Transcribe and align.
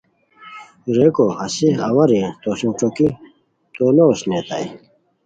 ریکو 0.95 1.25
ہسے 1.39 1.69
اوا 1.87 2.03
رے 2.11 2.21
تو 2.41 2.49
سوم 2.59 2.71
ݯوکی 2.79 3.07
تو 3.73 3.83
اوسنئیتائے 4.07 4.67